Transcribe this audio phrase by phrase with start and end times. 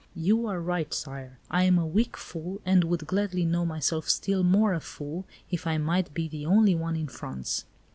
[0.15, 4.41] "You are right, Sire, I am a weak fool, and would gladly know myself still
[4.43, 7.65] more a fool if I might be the only one in France!"